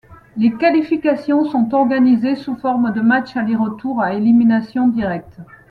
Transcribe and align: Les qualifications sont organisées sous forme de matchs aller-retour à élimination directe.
Les 0.35 0.51
qualifications 0.53 1.45
sont 1.45 1.75
organisées 1.75 2.35
sous 2.35 2.55
forme 2.55 2.91
de 2.91 3.01
matchs 3.01 3.37
aller-retour 3.37 4.01
à 4.01 4.13
élimination 4.15 4.87
directe. 4.87 5.37